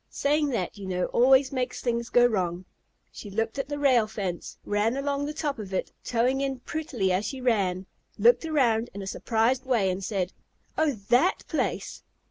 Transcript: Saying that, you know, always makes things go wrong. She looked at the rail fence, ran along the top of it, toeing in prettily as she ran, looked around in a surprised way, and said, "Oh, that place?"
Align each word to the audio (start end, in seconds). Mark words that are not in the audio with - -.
Saying 0.09 0.49
that, 0.49 0.79
you 0.79 0.87
know, 0.87 1.05
always 1.13 1.51
makes 1.51 1.79
things 1.79 2.09
go 2.09 2.25
wrong. 2.25 2.65
She 3.11 3.29
looked 3.29 3.59
at 3.59 3.69
the 3.69 3.77
rail 3.77 4.07
fence, 4.07 4.57
ran 4.65 4.97
along 4.97 5.25
the 5.27 5.31
top 5.33 5.59
of 5.59 5.75
it, 5.75 5.91
toeing 6.03 6.41
in 6.41 6.61
prettily 6.61 7.11
as 7.11 7.23
she 7.27 7.39
ran, 7.39 7.85
looked 8.17 8.43
around 8.43 8.89
in 8.95 9.03
a 9.03 9.05
surprised 9.05 9.63
way, 9.63 9.91
and 9.91 10.03
said, 10.03 10.33
"Oh, 10.75 10.93
that 11.09 11.45
place?" 11.47 12.01